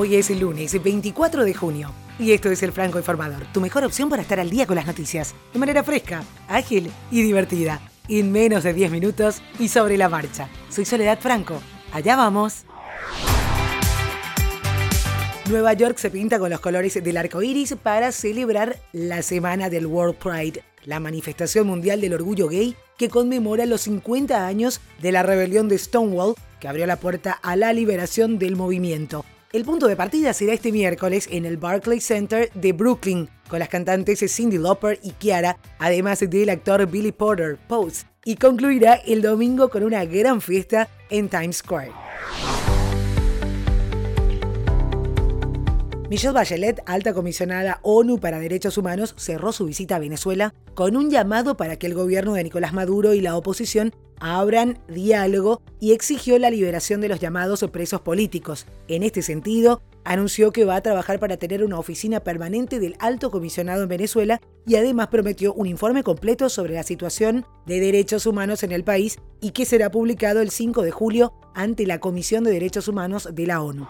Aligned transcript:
Hoy 0.00 0.16
es 0.16 0.30
el 0.30 0.40
lunes 0.40 0.82
24 0.82 1.44
de 1.44 1.52
junio 1.52 1.92
y 2.18 2.32
esto 2.32 2.50
es 2.50 2.62
el 2.62 2.72
Franco 2.72 2.96
Informador, 2.96 3.44
tu 3.52 3.60
mejor 3.60 3.84
opción 3.84 4.08
para 4.08 4.22
estar 4.22 4.40
al 4.40 4.48
día 4.48 4.66
con 4.66 4.76
las 4.76 4.86
noticias, 4.86 5.34
de 5.52 5.58
manera 5.58 5.84
fresca, 5.84 6.24
ágil 6.48 6.90
y 7.10 7.20
divertida, 7.20 7.82
en 8.08 8.32
menos 8.32 8.64
de 8.64 8.72
10 8.72 8.92
minutos 8.92 9.42
y 9.58 9.68
sobre 9.68 9.98
la 9.98 10.08
marcha. 10.08 10.48
Soy 10.70 10.86
Soledad 10.86 11.20
Franco, 11.20 11.60
allá 11.92 12.16
vamos. 12.16 12.64
Nueva 15.50 15.74
York 15.74 15.98
se 15.98 16.08
pinta 16.08 16.38
con 16.38 16.48
los 16.48 16.60
colores 16.60 16.94
del 16.94 17.18
arco 17.18 17.42
iris 17.42 17.74
para 17.74 18.10
celebrar 18.10 18.78
la 18.94 19.20
semana 19.20 19.68
del 19.68 19.84
World 19.84 20.16
Pride, 20.16 20.64
la 20.86 20.98
manifestación 20.98 21.66
mundial 21.66 22.00
del 22.00 22.14
orgullo 22.14 22.48
gay 22.48 22.74
que 22.96 23.10
conmemora 23.10 23.66
los 23.66 23.82
50 23.82 24.46
años 24.46 24.80
de 25.02 25.12
la 25.12 25.22
rebelión 25.22 25.68
de 25.68 25.76
Stonewall, 25.76 26.36
que 26.58 26.68
abrió 26.68 26.86
la 26.86 26.96
puerta 26.96 27.32
a 27.32 27.54
la 27.54 27.74
liberación 27.74 28.38
del 28.38 28.56
movimiento. 28.56 29.26
El 29.52 29.64
punto 29.64 29.88
de 29.88 29.96
partida 29.96 30.32
será 30.32 30.52
este 30.52 30.70
miércoles 30.70 31.26
en 31.28 31.44
el 31.44 31.56
Barclays 31.56 32.04
Center 32.04 32.52
de 32.54 32.72
Brooklyn, 32.72 33.28
con 33.48 33.58
las 33.58 33.68
cantantes 33.68 34.20
Cindy 34.32 34.58
Lauper 34.58 35.00
y 35.02 35.10
Kiara, 35.10 35.58
además 35.80 36.20
del 36.20 36.50
actor 36.50 36.86
Billy 36.86 37.10
Porter, 37.10 37.58
Pose, 37.66 38.06
y 38.24 38.36
concluirá 38.36 38.94
el 38.94 39.22
domingo 39.22 39.68
con 39.68 39.82
una 39.82 40.04
gran 40.04 40.40
fiesta 40.40 40.88
en 41.10 41.28
Times 41.28 41.56
Square. 41.56 41.90
Michelle 46.10 46.34
Bachelet, 46.34 46.82
alta 46.86 47.14
comisionada 47.14 47.78
ONU 47.84 48.18
para 48.18 48.40
Derechos 48.40 48.76
Humanos, 48.76 49.14
cerró 49.16 49.52
su 49.52 49.66
visita 49.66 49.94
a 49.94 50.00
Venezuela 50.00 50.52
con 50.74 50.96
un 50.96 51.08
llamado 51.08 51.56
para 51.56 51.76
que 51.76 51.86
el 51.86 51.94
gobierno 51.94 52.34
de 52.34 52.42
Nicolás 52.42 52.72
Maduro 52.72 53.14
y 53.14 53.20
la 53.20 53.36
oposición 53.36 53.94
abran 54.18 54.80
diálogo 54.88 55.62
y 55.78 55.92
exigió 55.92 56.36
la 56.40 56.50
liberación 56.50 57.00
de 57.00 57.06
los 57.06 57.20
llamados 57.20 57.64
presos 57.70 58.00
políticos. 58.00 58.66
En 58.88 59.04
este 59.04 59.22
sentido, 59.22 59.82
anunció 60.02 60.50
que 60.50 60.64
va 60.64 60.74
a 60.74 60.82
trabajar 60.82 61.20
para 61.20 61.36
tener 61.36 61.62
una 61.62 61.78
oficina 61.78 62.18
permanente 62.18 62.80
del 62.80 62.96
alto 62.98 63.30
comisionado 63.30 63.84
en 63.84 63.88
Venezuela 63.88 64.40
y 64.66 64.74
además 64.74 65.06
prometió 65.12 65.54
un 65.54 65.68
informe 65.68 66.02
completo 66.02 66.48
sobre 66.48 66.74
la 66.74 66.82
situación 66.82 67.46
de 67.66 67.78
derechos 67.78 68.26
humanos 68.26 68.64
en 68.64 68.72
el 68.72 68.82
país 68.82 69.20
y 69.40 69.52
que 69.52 69.64
será 69.64 69.92
publicado 69.92 70.40
el 70.40 70.50
5 70.50 70.82
de 70.82 70.90
julio 70.90 71.34
ante 71.54 71.86
la 71.86 72.00
Comisión 72.00 72.42
de 72.42 72.50
Derechos 72.50 72.88
Humanos 72.88 73.28
de 73.32 73.46
la 73.46 73.62
ONU. 73.62 73.86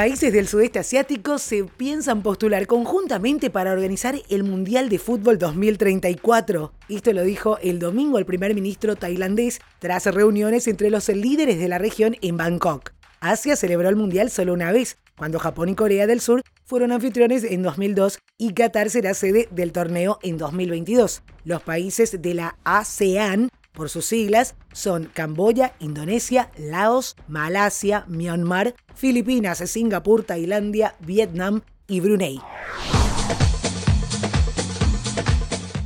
Países 0.00 0.32
del 0.32 0.48
sudeste 0.48 0.78
asiático 0.78 1.36
se 1.36 1.64
piensan 1.64 2.22
postular 2.22 2.66
conjuntamente 2.66 3.50
para 3.50 3.70
organizar 3.70 4.14
el 4.30 4.44
Mundial 4.44 4.88
de 4.88 4.98
Fútbol 4.98 5.36
2034. 5.36 6.72
Esto 6.88 7.12
lo 7.12 7.22
dijo 7.22 7.58
el 7.58 7.78
domingo 7.78 8.16
el 8.16 8.24
primer 8.24 8.54
ministro 8.54 8.96
tailandés 8.96 9.60
tras 9.78 10.06
reuniones 10.06 10.66
entre 10.68 10.88
los 10.88 11.10
líderes 11.10 11.58
de 11.58 11.68
la 11.68 11.76
región 11.76 12.16
en 12.22 12.38
Bangkok. 12.38 12.92
Asia 13.20 13.56
celebró 13.56 13.90
el 13.90 13.96
Mundial 13.96 14.30
solo 14.30 14.54
una 14.54 14.72
vez, 14.72 14.96
cuando 15.18 15.38
Japón 15.38 15.68
y 15.68 15.74
Corea 15.74 16.06
del 16.06 16.22
Sur 16.22 16.40
fueron 16.64 16.92
anfitriones 16.92 17.44
en 17.44 17.62
2002 17.62 18.20
y 18.38 18.54
Qatar 18.54 18.88
será 18.88 19.12
sede 19.12 19.48
del 19.50 19.72
torneo 19.72 20.18
en 20.22 20.38
2022. 20.38 21.20
Los 21.44 21.62
países 21.62 22.22
de 22.22 22.32
la 22.32 22.56
ASEAN 22.64 23.50
por 23.72 23.88
sus 23.88 24.04
siglas 24.04 24.54
son 24.72 25.10
Camboya, 25.12 25.74
Indonesia, 25.80 26.50
Laos, 26.56 27.16
Malasia, 27.28 28.04
Myanmar, 28.08 28.74
Filipinas, 28.94 29.58
Singapur, 29.58 30.24
Tailandia, 30.24 30.94
Vietnam 31.00 31.62
y 31.86 32.00
Brunei. 32.00 32.40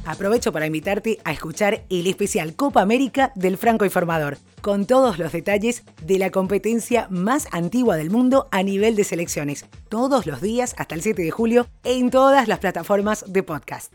Aprovecho 0.07 0.53
para 0.53 0.67
invitarte 0.67 1.19
a 1.25 1.33
escuchar 1.33 1.85
el 1.89 2.07
especial 2.07 2.55
Copa 2.55 2.83
América 2.83 3.33
del 3.35 3.57
Franco 3.57 3.85
Informador, 3.85 4.39
con 4.61 4.87
todos 4.87 5.19
los 5.19 5.33
detalles 5.33 5.83
de 6.03 6.19
la 6.19 6.31
competencia 6.31 7.07
más 7.11 7.49
antigua 7.53 7.97
del 7.97 8.11
mundo 8.11 8.49
a 8.51 8.63
nivel 8.63 8.97
de 8.97 9.05
selecciones, 9.05 9.67
todos 9.89 10.27
los 10.27 10.41
días 10.41 10.75
hasta 10.79 10.95
el 10.95 11.03
7 11.03 11.23
de 11.23 11.31
julio 11.31 11.67
en 11.85 12.11
todas 12.11 12.49
las 12.49 12.59
plataformas 12.59 13.25
de 13.27 13.43
podcast. 13.43 13.93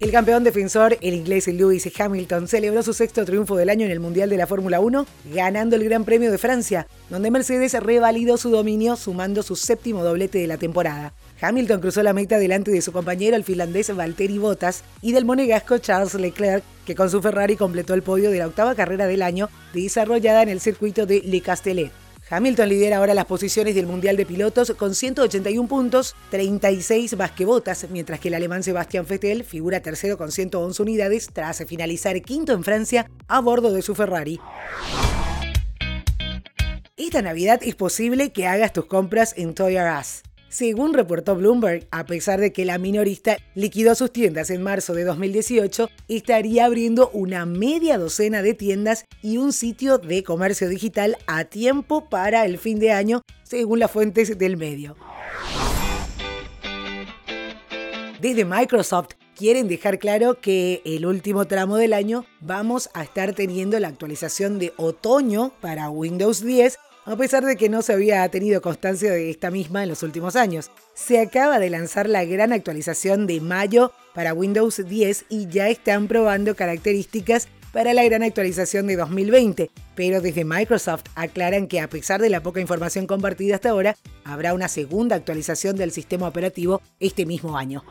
El 0.00 0.12
campeón 0.12 0.44
defensor, 0.44 0.96
el 1.00 1.14
inglés 1.14 1.48
Lewis 1.48 1.90
Hamilton, 1.98 2.46
celebró 2.46 2.84
su 2.84 2.92
sexto 2.92 3.24
triunfo 3.24 3.56
del 3.56 3.68
año 3.68 3.84
en 3.84 3.90
el 3.90 3.98
Mundial 3.98 4.30
de 4.30 4.36
la 4.36 4.46
Fórmula 4.46 4.78
1, 4.78 5.04
ganando 5.34 5.74
el 5.74 5.82
Gran 5.82 6.04
Premio 6.04 6.30
de 6.30 6.38
Francia, 6.38 6.86
donde 7.10 7.32
Mercedes 7.32 7.72
revalidó 7.72 8.36
su 8.36 8.48
dominio 8.50 8.94
sumando 8.94 9.42
su 9.42 9.56
séptimo 9.56 10.04
doblete 10.04 10.38
de 10.38 10.46
la 10.46 10.56
temporada. 10.56 11.14
Hamilton 11.40 11.80
cruzó 11.80 12.04
la 12.04 12.12
meta 12.12 12.38
delante 12.38 12.70
de 12.70 12.80
su 12.80 12.92
compañero 12.92 13.34
el 13.34 13.42
finlandés 13.42 13.92
Valtteri 13.94 14.38
Bottas 14.38 14.84
y 15.02 15.10
del 15.10 15.24
monegasco 15.24 15.78
Charles 15.78 16.14
Leclerc, 16.14 16.62
que 16.86 16.94
con 16.94 17.10
su 17.10 17.20
Ferrari 17.20 17.56
completó 17.56 17.94
el 17.94 18.02
podio 18.02 18.30
de 18.30 18.38
la 18.38 18.46
octava 18.46 18.76
carrera 18.76 19.08
del 19.08 19.22
año 19.22 19.48
desarrollada 19.74 20.42
en 20.42 20.48
el 20.48 20.60
circuito 20.60 21.06
de 21.06 21.22
Le 21.24 21.40
Castellet. 21.40 21.90
Hamilton 22.30 22.68
lidera 22.68 22.98
ahora 22.98 23.14
las 23.14 23.24
posiciones 23.24 23.74
del 23.74 23.86
Mundial 23.86 24.16
de 24.16 24.26
Pilotos 24.26 24.72
con 24.76 24.94
181 24.94 25.66
puntos, 25.66 26.14
36 26.30 27.16
basquebotas, 27.16 27.86
mientras 27.90 28.20
que 28.20 28.28
el 28.28 28.34
alemán 28.34 28.62
Sebastian 28.62 29.06
Vettel 29.08 29.44
figura 29.44 29.80
tercero 29.80 30.18
con 30.18 30.30
111 30.30 30.82
unidades 30.82 31.28
tras 31.32 31.64
finalizar 31.66 32.20
quinto 32.20 32.52
en 32.52 32.64
Francia 32.64 33.10
a 33.28 33.40
bordo 33.40 33.72
de 33.72 33.82
su 33.82 33.94
Ferrari. 33.94 34.40
Esta 36.96 37.22
Navidad 37.22 37.60
es 37.62 37.74
posible 37.74 38.32
que 38.32 38.46
hagas 38.46 38.72
tus 38.72 38.84
compras 38.84 39.32
en 39.36 39.54
Toy 39.54 39.76
R 39.76 39.98
Us. 39.98 40.22
Según 40.50 40.94
reportó 40.94 41.36
Bloomberg, 41.36 41.86
a 41.90 42.06
pesar 42.06 42.40
de 42.40 42.54
que 42.54 42.64
la 42.64 42.78
minorista 42.78 43.36
liquidó 43.54 43.94
sus 43.94 44.10
tiendas 44.10 44.48
en 44.48 44.62
marzo 44.62 44.94
de 44.94 45.04
2018, 45.04 45.90
estaría 46.08 46.64
abriendo 46.64 47.10
una 47.10 47.44
media 47.44 47.98
docena 47.98 48.40
de 48.40 48.54
tiendas 48.54 49.04
y 49.20 49.36
un 49.36 49.52
sitio 49.52 49.98
de 49.98 50.22
comercio 50.22 50.70
digital 50.70 51.18
a 51.26 51.44
tiempo 51.44 52.08
para 52.08 52.46
el 52.46 52.56
fin 52.56 52.78
de 52.78 52.92
año, 52.92 53.20
según 53.42 53.78
las 53.78 53.90
fuentes 53.90 54.38
del 54.38 54.56
medio. 54.56 54.96
Desde 58.22 58.46
Microsoft 58.46 59.10
quieren 59.36 59.68
dejar 59.68 59.98
claro 59.98 60.40
que 60.40 60.80
el 60.86 61.04
último 61.04 61.46
tramo 61.46 61.76
del 61.76 61.92
año 61.92 62.24
vamos 62.40 62.88
a 62.94 63.04
estar 63.04 63.34
teniendo 63.34 63.78
la 63.78 63.88
actualización 63.88 64.58
de 64.58 64.72
otoño 64.78 65.52
para 65.60 65.90
Windows 65.90 66.42
10 66.42 66.78
a 67.08 67.16
pesar 67.16 67.42
de 67.42 67.56
que 67.56 67.70
no 67.70 67.80
se 67.80 67.94
había 67.94 68.28
tenido 68.28 68.60
constancia 68.60 69.10
de 69.10 69.30
esta 69.30 69.50
misma 69.50 69.82
en 69.82 69.88
los 69.88 70.02
últimos 70.02 70.36
años. 70.36 70.70
Se 70.92 71.18
acaba 71.18 71.58
de 71.58 71.70
lanzar 71.70 72.06
la 72.06 72.26
gran 72.26 72.52
actualización 72.52 73.26
de 73.26 73.40
mayo 73.40 73.92
para 74.14 74.34
Windows 74.34 74.82
10 74.86 75.24
y 75.30 75.48
ya 75.48 75.70
están 75.70 76.06
probando 76.06 76.54
características 76.54 77.48
para 77.72 77.94
la 77.94 78.04
gran 78.04 78.22
actualización 78.22 78.86
de 78.86 78.96
2020, 78.96 79.70
pero 79.94 80.20
desde 80.20 80.44
Microsoft 80.44 81.04
aclaran 81.14 81.66
que 81.66 81.80
a 81.80 81.88
pesar 81.88 82.20
de 82.20 82.28
la 82.28 82.42
poca 82.42 82.60
información 82.60 83.06
compartida 83.06 83.54
hasta 83.54 83.70
ahora, 83.70 83.96
habrá 84.24 84.52
una 84.52 84.68
segunda 84.68 85.16
actualización 85.16 85.76
del 85.76 85.92
sistema 85.92 86.28
operativo 86.28 86.82
este 87.00 87.24
mismo 87.24 87.56
año. 87.56 87.84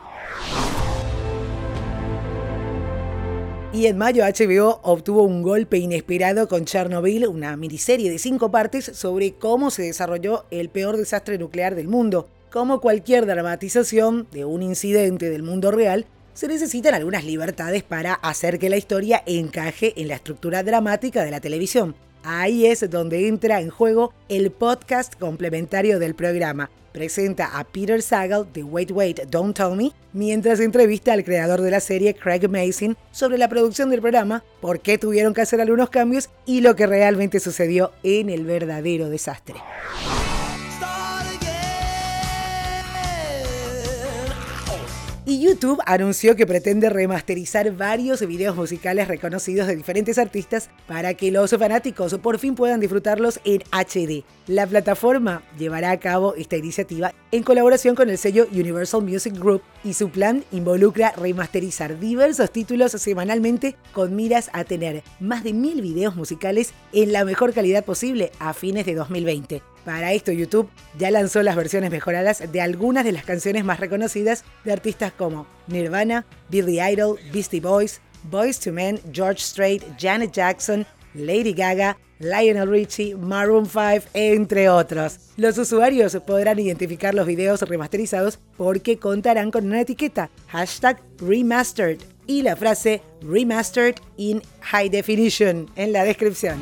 Y 3.70 3.86
en 3.86 3.98
mayo 3.98 4.24
HBO 4.24 4.80
obtuvo 4.82 5.24
un 5.24 5.42
golpe 5.42 5.76
inesperado 5.76 6.48
con 6.48 6.64
Chernobyl, 6.64 7.28
una 7.28 7.54
miniserie 7.56 8.10
de 8.10 8.18
cinco 8.18 8.50
partes 8.50 8.86
sobre 8.94 9.34
cómo 9.34 9.70
se 9.70 9.82
desarrolló 9.82 10.46
el 10.50 10.70
peor 10.70 10.96
desastre 10.96 11.36
nuclear 11.36 11.74
del 11.74 11.86
mundo. 11.86 12.28
Como 12.50 12.80
cualquier 12.80 13.26
dramatización 13.26 14.26
de 14.32 14.46
un 14.46 14.62
incidente 14.62 15.28
del 15.28 15.42
mundo 15.42 15.70
real, 15.70 16.06
se 16.32 16.48
necesitan 16.48 16.94
algunas 16.94 17.24
libertades 17.24 17.82
para 17.82 18.14
hacer 18.14 18.58
que 18.58 18.70
la 18.70 18.78
historia 18.78 19.22
encaje 19.26 19.92
en 20.00 20.08
la 20.08 20.14
estructura 20.14 20.62
dramática 20.62 21.22
de 21.22 21.30
la 21.30 21.40
televisión. 21.40 21.94
Ahí 22.30 22.66
es 22.66 22.90
donde 22.90 23.26
entra 23.26 23.58
en 23.58 23.70
juego 23.70 24.12
el 24.28 24.50
podcast 24.50 25.14
complementario 25.18 25.98
del 25.98 26.14
programa. 26.14 26.68
Presenta 26.92 27.58
a 27.58 27.64
Peter 27.64 28.02
Sagal 28.02 28.46
de 28.52 28.62
Wait 28.62 28.90
Wait, 28.90 29.20
Don't 29.30 29.56
Tell 29.56 29.74
Me, 29.74 29.92
mientras 30.12 30.60
entrevista 30.60 31.14
al 31.14 31.24
creador 31.24 31.62
de 31.62 31.70
la 31.70 31.80
serie, 31.80 32.12
Craig 32.12 32.46
Mason, 32.46 32.98
sobre 33.12 33.38
la 33.38 33.48
producción 33.48 33.88
del 33.88 34.02
programa, 34.02 34.44
por 34.60 34.80
qué 34.80 34.98
tuvieron 34.98 35.32
que 35.32 35.40
hacer 35.40 35.62
algunos 35.62 35.88
cambios 35.88 36.28
y 36.44 36.60
lo 36.60 36.76
que 36.76 36.86
realmente 36.86 37.40
sucedió 37.40 37.92
en 38.02 38.28
el 38.28 38.44
verdadero 38.44 39.08
desastre. 39.08 39.54
Y 45.28 45.40
YouTube 45.40 45.78
anunció 45.84 46.36
que 46.36 46.46
pretende 46.46 46.88
remasterizar 46.88 47.76
varios 47.76 48.26
videos 48.26 48.56
musicales 48.56 49.08
reconocidos 49.08 49.66
de 49.66 49.76
diferentes 49.76 50.16
artistas 50.16 50.70
para 50.86 51.12
que 51.12 51.30
los 51.30 51.50
fanáticos 51.50 52.14
por 52.14 52.38
fin 52.38 52.54
puedan 52.54 52.80
disfrutarlos 52.80 53.38
en 53.44 53.60
HD. 53.70 54.24
La 54.46 54.66
plataforma 54.66 55.42
llevará 55.58 55.90
a 55.90 56.00
cabo 56.00 56.34
esta 56.34 56.56
iniciativa 56.56 57.12
en 57.30 57.42
colaboración 57.42 57.94
con 57.94 58.08
el 58.08 58.16
sello 58.16 58.46
Universal 58.52 59.02
Music 59.02 59.34
Group 59.38 59.60
y 59.84 59.92
su 59.92 60.08
plan 60.08 60.44
involucra 60.50 61.12
remasterizar 61.12 62.00
diversos 62.00 62.50
títulos 62.50 62.92
semanalmente 62.92 63.76
con 63.92 64.16
miras 64.16 64.48
a 64.54 64.64
tener 64.64 65.02
más 65.20 65.44
de 65.44 65.52
mil 65.52 65.82
videos 65.82 66.16
musicales 66.16 66.72
en 66.94 67.12
la 67.12 67.26
mejor 67.26 67.52
calidad 67.52 67.84
posible 67.84 68.32
a 68.38 68.54
fines 68.54 68.86
de 68.86 68.94
2020. 68.94 69.60
Para 69.88 70.12
esto 70.12 70.32
YouTube 70.32 70.68
ya 70.98 71.10
lanzó 71.10 71.42
las 71.42 71.56
versiones 71.56 71.90
mejoradas 71.90 72.52
de 72.52 72.60
algunas 72.60 73.06
de 73.06 73.12
las 73.12 73.24
canciones 73.24 73.64
más 73.64 73.80
reconocidas 73.80 74.44
de 74.62 74.70
artistas 74.74 75.14
como 75.16 75.46
Nirvana, 75.66 76.26
Billy 76.50 76.78
Idol, 76.78 77.18
Beastie 77.32 77.62
Boys, 77.62 78.02
Boys 78.24 78.60
to 78.60 78.70
Men, 78.70 79.00
George 79.14 79.40
Strait, 79.40 79.82
Janet 79.98 80.30
Jackson, 80.30 80.84
Lady 81.14 81.54
Gaga, 81.54 81.96
Lionel 82.18 82.68
Richie, 82.68 83.14
Maroon 83.14 83.64
5, 83.64 84.10
entre 84.12 84.68
otros. 84.68 85.20
Los 85.38 85.56
usuarios 85.56 86.14
podrán 86.26 86.58
identificar 86.58 87.14
los 87.14 87.26
videos 87.26 87.62
remasterizados 87.62 88.38
porque 88.58 88.98
contarán 88.98 89.50
con 89.50 89.64
una 89.64 89.80
etiqueta, 89.80 90.28
hashtag 90.48 91.00
remastered, 91.16 91.98
y 92.26 92.42
la 92.42 92.56
frase 92.56 93.00
remastered 93.22 93.94
in 94.18 94.42
high 94.60 94.90
definition 94.90 95.66
en 95.76 95.94
la 95.94 96.04
descripción. 96.04 96.58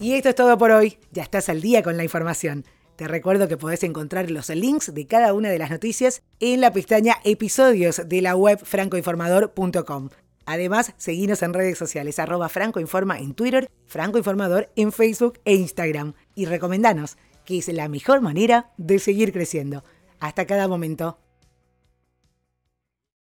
Y 0.00 0.12
esto 0.12 0.28
es 0.28 0.34
todo 0.36 0.56
por 0.58 0.70
hoy. 0.70 0.98
Ya 1.10 1.24
estás 1.24 1.48
al 1.48 1.60
día 1.60 1.82
con 1.82 1.96
la 1.96 2.04
información. 2.04 2.64
Te 2.94 3.08
recuerdo 3.08 3.48
que 3.48 3.56
podés 3.56 3.82
encontrar 3.82 4.30
los 4.30 4.48
links 4.48 4.94
de 4.94 5.06
cada 5.06 5.32
una 5.32 5.50
de 5.50 5.58
las 5.58 5.70
noticias 5.70 6.22
en 6.38 6.60
la 6.60 6.72
pestaña 6.72 7.16
Episodios 7.24 8.02
de 8.06 8.22
la 8.22 8.36
web 8.36 8.60
francoinformador.com. 8.62 10.10
Además, 10.46 10.94
seguinos 10.96 11.42
en 11.42 11.52
redes 11.52 11.78
sociales, 11.78 12.18
arroba 12.18 12.48
francoinforma 12.48 13.18
en 13.18 13.34
Twitter, 13.34 13.68
francoinformador 13.86 14.70
en 14.76 14.92
Facebook 14.92 15.40
e 15.44 15.54
Instagram. 15.54 16.14
Y 16.34 16.46
recomendanos, 16.46 17.18
que 17.44 17.58
es 17.58 17.68
la 17.68 17.88
mejor 17.88 18.20
manera 18.20 18.70
de 18.76 18.98
seguir 19.00 19.32
creciendo. 19.32 19.82
Hasta 20.20 20.46
cada 20.46 20.68
momento. 20.68 21.18